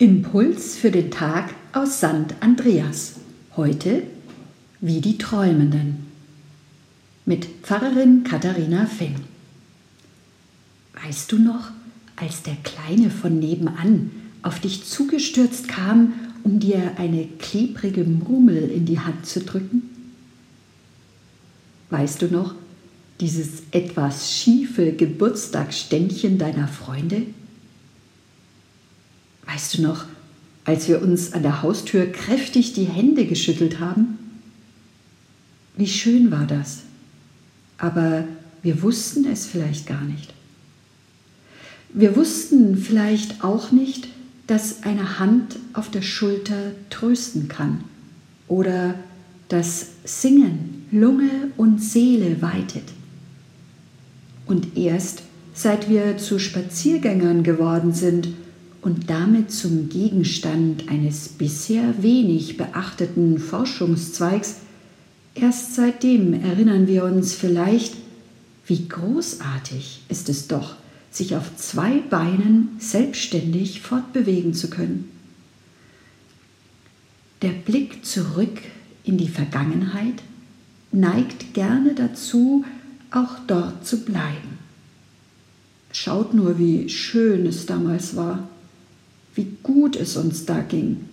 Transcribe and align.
Impuls 0.00 0.76
für 0.76 0.92
den 0.92 1.10
Tag 1.10 1.52
aus 1.72 1.98
St. 1.98 2.36
Andreas. 2.38 3.16
Heute 3.56 4.04
wie 4.80 5.00
die 5.00 5.18
Träumenden. 5.18 6.06
Mit 7.26 7.46
Pfarrerin 7.64 8.22
Katharina 8.22 8.86
Feng. 8.86 9.16
Weißt 11.02 11.32
du 11.32 11.40
noch, 11.40 11.72
als 12.14 12.44
der 12.44 12.54
Kleine 12.62 13.10
von 13.10 13.40
nebenan 13.40 14.12
auf 14.42 14.60
dich 14.60 14.84
zugestürzt 14.84 15.66
kam, 15.66 16.12
um 16.44 16.60
dir 16.60 16.92
eine 16.96 17.26
klebrige 17.40 18.04
Murmel 18.04 18.70
in 18.70 18.86
die 18.86 19.00
Hand 19.00 19.26
zu 19.26 19.40
drücken? 19.40 19.82
Weißt 21.90 22.22
du 22.22 22.28
noch, 22.28 22.54
dieses 23.18 23.64
etwas 23.72 24.32
schiefe 24.32 24.92
Geburtstagsständchen 24.92 26.38
deiner 26.38 26.68
Freunde? 26.68 27.22
Weißt 29.50 29.78
du 29.78 29.82
noch, 29.82 30.04
als 30.64 30.88
wir 30.88 31.00
uns 31.00 31.32
an 31.32 31.42
der 31.42 31.62
Haustür 31.62 32.06
kräftig 32.06 32.74
die 32.74 32.84
Hände 32.84 33.26
geschüttelt 33.26 33.80
haben? 33.80 34.18
Wie 35.76 35.86
schön 35.86 36.30
war 36.30 36.46
das. 36.46 36.80
Aber 37.78 38.24
wir 38.62 38.82
wussten 38.82 39.24
es 39.24 39.46
vielleicht 39.46 39.86
gar 39.86 40.02
nicht. 40.02 40.34
Wir 41.94 42.16
wussten 42.16 42.76
vielleicht 42.76 43.42
auch 43.42 43.72
nicht, 43.72 44.08
dass 44.46 44.82
eine 44.82 45.18
Hand 45.18 45.56
auf 45.72 45.90
der 45.90 46.02
Schulter 46.02 46.72
trösten 46.90 47.48
kann 47.48 47.84
oder 48.48 48.94
dass 49.48 49.86
Singen 50.04 50.86
Lunge 50.90 51.50
und 51.56 51.82
Seele 51.82 52.42
weitet. 52.42 52.84
Und 54.46 54.76
erst 54.76 55.22
seit 55.54 55.88
wir 55.88 56.18
zu 56.18 56.38
Spaziergängern 56.38 57.42
geworden 57.42 57.92
sind, 57.94 58.28
und 58.80 59.10
damit 59.10 59.50
zum 59.50 59.88
Gegenstand 59.88 60.88
eines 60.88 61.28
bisher 61.28 62.02
wenig 62.02 62.56
beachteten 62.56 63.38
Forschungszweigs, 63.38 64.56
erst 65.34 65.74
seitdem 65.74 66.34
erinnern 66.34 66.86
wir 66.86 67.04
uns 67.04 67.34
vielleicht, 67.34 67.96
wie 68.66 68.86
großartig 68.88 70.02
ist 70.08 70.28
es 70.28 70.46
doch, 70.46 70.76
sich 71.10 71.34
auf 71.34 71.56
zwei 71.56 71.98
Beinen 71.98 72.76
selbstständig 72.78 73.80
fortbewegen 73.80 74.54
zu 74.54 74.70
können. 74.70 75.10
Der 77.42 77.50
Blick 77.50 78.04
zurück 78.04 78.60
in 79.04 79.16
die 79.16 79.28
Vergangenheit 79.28 80.22
neigt 80.92 81.54
gerne 81.54 81.94
dazu, 81.94 82.64
auch 83.10 83.38
dort 83.46 83.86
zu 83.86 84.04
bleiben. 84.04 84.58
Schaut 85.92 86.34
nur, 86.34 86.58
wie 86.58 86.88
schön 86.88 87.46
es 87.46 87.64
damals 87.64 88.14
war 88.14 88.48
wie 89.38 89.56
gut 89.62 89.94
es 89.94 90.16
uns 90.16 90.44
da 90.44 90.60
ging. 90.60 91.04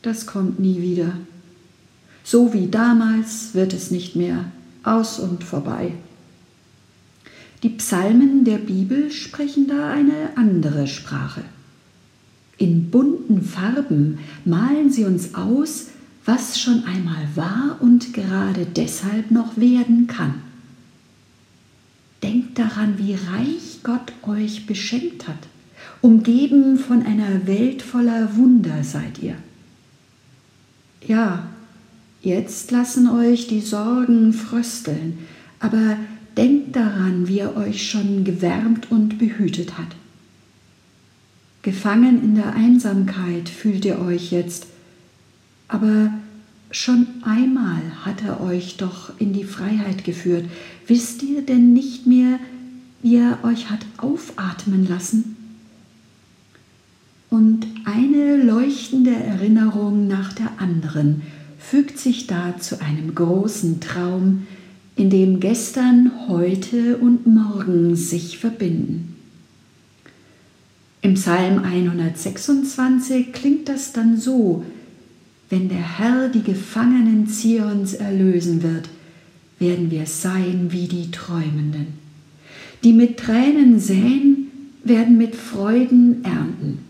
Das 0.00 0.26
kommt 0.26 0.58
nie 0.58 0.80
wieder. 0.80 1.12
So 2.24 2.54
wie 2.54 2.68
damals 2.68 3.54
wird 3.54 3.74
es 3.74 3.90
nicht 3.90 4.16
mehr 4.16 4.46
aus 4.82 5.20
und 5.20 5.44
vorbei. 5.44 5.92
Die 7.62 7.68
Psalmen 7.68 8.44
der 8.44 8.56
Bibel 8.56 9.10
sprechen 9.10 9.68
da 9.68 9.90
eine 9.90 10.36
andere 10.36 10.86
Sprache. 10.86 11.42
In 12.56 12.90
bunten 12.90 13.42
Farben 13.42 14.18
malen 14.46 14.90
sie 14.90 15.04
uns 15.04 15.34
aus, 15.34 15.88
was 16.24 16.58
schon 16.58 16.84
einmal 16.84 17.28
war 17.34 17.76
und 17.80 18.14
gerade 18.14 18.64
deshalb 18.64 19.30
noch 19.30 19.58
werden 19.58 20.06
kann. 20.06 20.34
Denkt 22.22 22.58
daran, 22.58 22.96
wie 22.96 23.14
reich 23.14 23.80
Gott 23.82 24.12
euch 24.22 24.66
beschenkt 24.66 25.28
hat. 25.28 25.38
Umgeben 26.02 26.78
von 26.78 27.02
einer 27.04 27.46
Welt 27.46 27.82
voller 27.82 28.36
Wunder 28.36 28.82
seid 28.82 29.18
ihr. 29.22 29.36
Ja, 31.06 31.48
jetzt 32.22 32.70
lassen 32.70 33.08
euch 33.08 33.48
die 33.48 33.60
Sorgen 33.60 34.32
frösteln, 34.32 35.18
aber 35.58 35.96
denkt 36.36 36.76
daran, 36.76 37.28
wie 37.28 37.40
er 37.40 37.56
euch 37.56 37.90
schon 37.90 38.24
gewärmt 38.24 38.90
und 38.90 39.18
behütet 39.18 39.76
hat. 39.76 39.94
Gefangen 41.62 42.22
in 42.24 42.34
der 42.34 42.54
Einsamkeit 42.54 43.50
fühlt 43.50 43.84
ihr 43.84 44.00
euch 44.00 44.30
jetzt, 44.32 44.66
aber 45.68 46.12
schon 46.70 47.06
einmal 47.22 47.82
hat 48.04 48.22
er 48.24 48.40
euch 48.40 48.78
doch 48.78 49.12
in 49.18 49.34
die 49.34 49.44
Freiheit 49.44 50.04
geführt. 50.04 50.46
Wisst 50.86 51.22
ihr 51.22 51.42
denn 51.42 51.74
nicht 51.74 52.06
mehr, 52.06 52.38
wie 53.02 53.16
er 53.16 53.38
euch 53.44 53.68
hat 53.68 53.84
aufatmen 53.98 54.88
lassen? 54.88 55.36
Und 57.28 57.66
eine 57.84 58.42
leuchtende 58.42 59.14
Erinnerung 59.50 60.06
nach 60.06 60.32
der 60.32 60.60
anderen 60.60 61.22
fügt 61.58 61.98
sich 61.98 62.28
da 62.28 62.56
zu 62.58 62.80
einem 62.80 63.16
großen 63.16 63.80
Traum, 63.80 64.46
in 64.94 65.10
dem 65.10 65.40
gestern, 65.40 66.12
heute 66.28 66.98
und 66.98 67.26
morgen 67.26 67.96
sich 67.96 68.38
verbinden. 68.38 69.16
Im 71.02 71.14
Psalm 71.14 71.64
126 71.64 73.32
klingt 73.32 73.68
das 73.68 73.92
dann 73.92 74.16
so, 74.16 74.64
wenn 75.48 75.68
der 75.68 75.98
Herr 75.98 76.28
die 76.28 76.42
Gefangenen 76.42 77.26
Zions 77.26 77.94
erlösen 77.94 78.62
wird, 78.62 78.88
werden 79.58 79.90
wir 79.90 80.06
sein 80.06 80.68
wie 80.70 80.86
die 80.86 81.10
Träumenden. 81.10 81.88
Die 82.84 82.92
mit 82.92 83.16
Tränen 83.16 83.80
säen, 83.80 84.46
werden 84.84 85.18
mit 85.18 85.34
Freuden 85.34 86.24
ernten. 86.24 86.89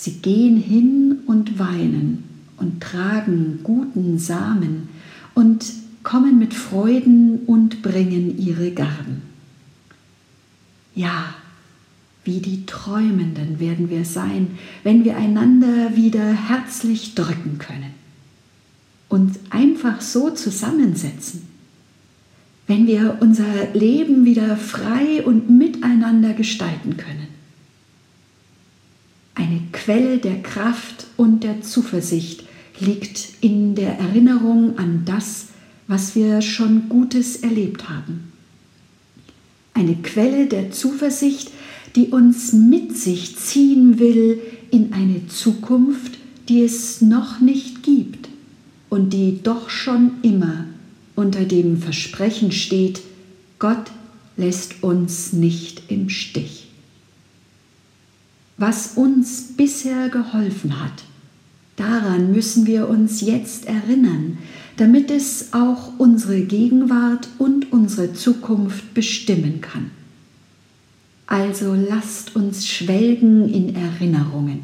Sie 0.00 0.12
gehen 0.12 0.56
hin 0.56 1.18
und 1.26 1.58
weinen 1.58 2.22
und 2.56 2.80
tragen 2.80 3.58
guten 3.64 4.16
Samen 4.20 4.88
und 5.34 5.64
kommen 6.04 6.38
mit 6.38 6.54
Freuden 6.54 7.40
und 7.46 7.82
bringen 7.82 8.38
ihre 8.38 8.70
Garben. 8.70 9.22
Ja, 10.94 11.34
wie 12.22 12.38
die 12.38 12.64
Träumenden 12.64 13.58
werden 13.58 13.90
wir 13.90 14.04
sein, 14.04 14.56
wenn 14.84 15.04
wir 15.04 15.16
einander 15.16 15.96
wieder 15.96 16.32
herzlich 16.32 17.16
drücken 17.16 17.58
können 17.58 17.92
und 19.08 19.36
einfach 19.50 20.00
so 20.00 20.30
zusammensetzen, 20.30 21.42
wenn 22.68 22.86
wir 22.86 23.18
unser 23.18 23.74
Leben 23.74 24.24
wieder 24.24 24.56
frei 24.56 25.24
und 25.24 25.50
miteinander 25.50 26.34
gestalten 26.34 26.96
können 26.96 27.37
Quelle 29.72 30.18
der 30.18 30.42
Kraft 30.42 31.06
und 31.16 31.44
der 31.44 31.62
Zuversicht 31.62 32.44
liegt 32.80 33.28
in 33.40 33.74
der 33.74 33.98
Erinnerung 33.98 34.78
an 34.78 35.02
das, 35.04 35.46
was 35.86 36.14
wir 36.14 36.42
schon 36.42 36.88
Gutes 36.88 37.36
erlebt 37.36 37.88
haben. 37.88 38.32
Eine 39.74 39.96
Quelle 39.96 40.46
der 40.46 40.70
Zuversicht, 40.70 41.50
die 41.96 42.08
uns 42.08 42.52
mit 42.52 42.96
sich 42.96 43.36
ziehen 43.36 43.98
will 43.98 44.40
in 44.70 44.92
eine 44.92 45.26
Zukunft, 45.28 46.18
die 46.48 46.62
es 46.62 47.00
noch 47.00 47.40
nicht 47.40 47.82
gibt 47.82 48.28
und 48.90 49.12
die 49.12 49.40
doch 49.42 49.70
schon 49.70 50.12
immer 50.22 50.66
unter 51.16 51.44
dem 51.44 51.78
Versprechen 51.78 52.52
steht, 52.52 53.00
Gott 53.58 53.90
lässt 54.36 54.82
uns 54.82 55.32
nicht 55.32 55.82
im 55.88 56.08
Stich 56.08 56.67
was 58.58 58.96
uns 58.96 59.56
bisher 59.56 60.08
geholfen 60.08 60.82
hat. 60.82 61.04
Daran 61.76 62.32
müssen 62.32 62.66
wir 62.66 62.88
uns 62.88 63.20
jetzt 63.20 63.66
erinnern, 63.66 64.38
damit 64.76 65.10
es 65.10 65.52
auch 65.52 65.92
unsere 65.98 66.40
Gegenwart 66.42 67.28
und 67.38 67.72
unsere 67.72 68.12
Zukunft 68.12 68.94
bestimmen 68.94 69.60
kann. 69.60 69.92
Also 71.26 71.74
lasst 71.74 72.34
uns 72.34 72.66
schwelgen 72.66 73.48
in 73.52 73.76
Erinnerungen. 73.76 74.62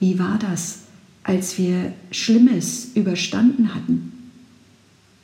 Wie 0.00 0.18
war 0.18 0.38
das, 0.38 0.80
als 1.22 1.58
wir 1.58 1.92
Schlimmes 2.10 2.92
überstanden 2.94 3.74
hatten? 3.74 4.12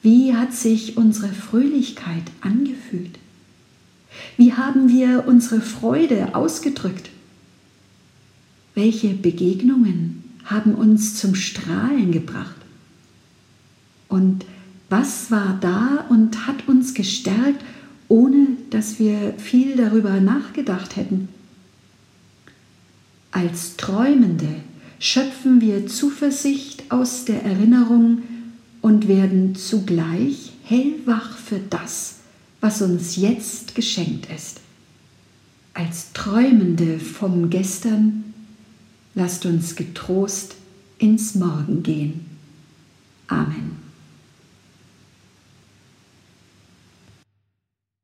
Wie 0.03 0.35
hat 0.35 0.53
sich 0.53 0.97
unsere 0.97 1.29
Fröhlichkeit 1.29 2.25
angefühlt? 2.41 3.19
Wie 4.37 4.55
haben 4.55 4.89
wir 4.89 5.25
unsere 5.27 5.61
Freude 5.61 6.35
ausgedrückt? 6.35 7.11
Welche 8.75 9.11
Begegnungen 9.11 10.25
haben 10.45 10.75
uns 10.75 11.17
zum 11.17 11.35
Strahlen 11.35 12.13
gebracht? 12.13 12.57
Und 14.09 14.45
was 14.89 15.31
war 15.31 15.59
da 15.61 16.07
und 16.09 16.47
hat 16.47 16.69
uns 16.69 16.95
gestärkt, 16.95 17.65
ohne 18.09 18.49
dass 18.71 18.99
wir 18.99 19.35
viel 19.39 19.77
darüber 19.77 20.21
nachgedacht 20.21 20.97
hätten? 20.97 21.29
Als 23.31 23.77
Träumende 23.77 24.49
schöpfen 24.99 25.61
wir 25.61 25.87
Zuversicht 25.87 26.91
aus 26.91 27.25
der 27.25 27.43
Erinnerung 27.43 28.23
und 28.83 29.09
werden 29.09 29.55
zugleich 29.55 30.53
hellwach 30.65 31.39
für 31.39 31.59
das, 31.71 32.19
was 32.63 32.81
uns 32.81 33.17
jetzt 33.17 33.75
geschenkt 33.75 34.29
ist. 34.35 34.61
Als 35.75 36.13
Träumende 36.15 36.99
vom 36.99 37.51
Gestern 37.51 38.23
Lasst 39.15 39.45
uns 39.45 39.77
getrost 39.77 40.55
ins 40.99 41.35
Morgen 41.35 41.83
gehen. 41.83 42.27
Amen. 43.27 43.82